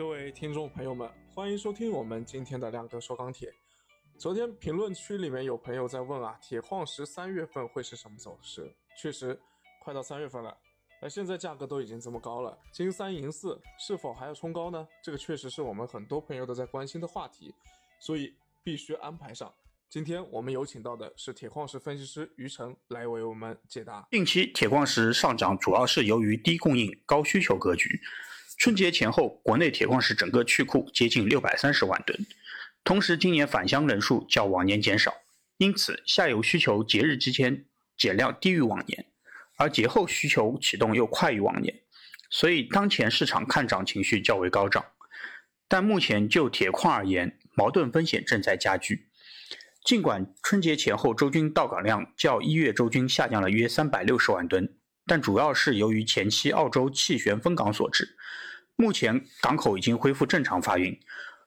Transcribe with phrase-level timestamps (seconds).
[0.00, 3.52] 各位听众朋友们，欢迎收听我们今天的亮哥说钢铁。
[4.16, 8.74] 昨天评论区里面有朋友在问啊，铁矿石三月份会是什么走势？
[8.98, 9.38] 确实，
[9.84, 10.56] 快到三月份了，
[11.02, 14.88] 而现在价格都已经这么高了，金三银四是否还要冲高呢？
[15.04, 17.54] 这个确实是我们很多朋友都在关心的话题，
[17.98, 19.52] 所以必须安排上。
[19.90, 24.08] 今天我们有请到的是铁矿石分析师于晨来为我们解答。
[24.10, 28.00] 近期铁矿石上涨主要是由于低供应高需求格局。
[28.60, 32.26] 春节前后，国内铁矿石整个去库接近六百三十万吨，
[32.84, 35.14] 同时今年返乡人数较往年减少，
[35.56, 37.64] 因此下游需求节日之间
[37.96, 39.06] 减量低于往年，
[39.56, 41.80] 而节后需求启动又快于往年，
[42.28, 44.84] 所以当前市场看涨情绪较为高涨。
[45.66, 49.06] 但目前就铁矿而言，矛盾风险正在加剧。
[49.82, 54.74] 尽管春节前后周均到港量较一月周均下降了约三百六十万吨，
[55.10, 58.16] 但主要是由于前期澳洲气旋封港所致。
[58.76, 60.96] 目前港口已经恢复正常发运，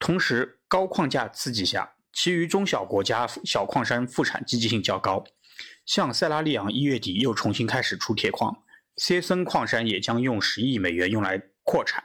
[0.00, 5.22] 同时高矿价刺激下，其余中小国家小矿山复产积极性较高。
[5.86, 8.64] 像塞拉利昂一月底又重新开始出铁矿，
[8.96, 12.02] 塞森矿山也将用十亿美元用来扩产。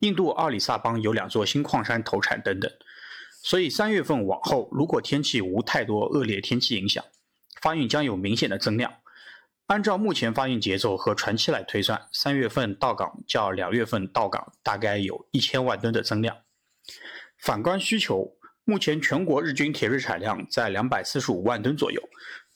[0.00, 2.68] 印度奥里萨邦有两座新矿山投产等等。
[3.44, 7.04] 所以三月份往后，如果天气无太多恶劣天气影响，
[7.60, 8.92] 发运将有明显的增量。
[9.66, 16.36] 按照目前发运节奏和船期来推算，三月份到港较两月份到港大概有一千万吨的增量。
[17.38, 22.02] 反观需求，目前全国日均铁铝产量在两百四十五万吨左右，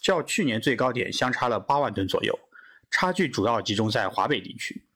[0.01, 2.39] 较去年最高点相差了八万吨左右，
[2.91, 4.87] 差距主要集中在华北地区。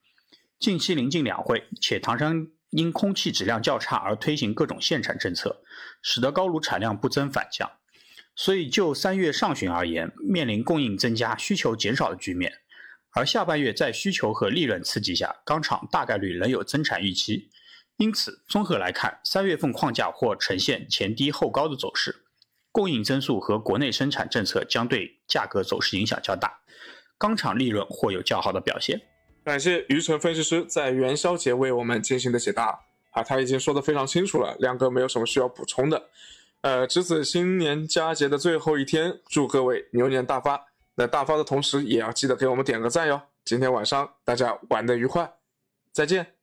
[0.58, 2.48] 近期临近两会，且唐山。
[2.70, 5.60] 因空气质量较差而推行各种限产政策，
[6.02, 7.68] 使得高炉产量不增反降，
[8.34, 12.52] 所以就三月上旬而言，面临供应增加、需求减少的局面。
[13.12, 17.50] 而下半月在需求和利润刺激下，钢厂大概率仍有增产预期。
[17.96, 22.24] 因此，综合来看，三月份矿价或呈现前低后高的走势，
[22.72, 26.60] 供应增速和国内生产政策将对价格走势影响较大，
[27.18, 29.02] 钢厂利润或有较好的表现。
[29.44, 32.78] 感谢余晨分析师在元宵节为我们进行的解答
[33.10, 36.08] 啊，他已经说得非常清楚了，亮哥没有什么需要补充的。
[36.62, 40.66] 呃，值此新年佳节的最后一天，祝各位牛年大发。
[40.96, 43.22] 那大发的同时，也要记得给我们点个赞哟。
[43.44, 45.32] 今天晚上大家玩的愉快，
[45.92, 46.39] 再见。